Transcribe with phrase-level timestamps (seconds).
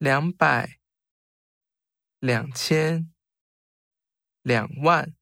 [0.00, 0.78] 两百
[2.20, 3.12] 两千
[4.40, 5.19] 两万。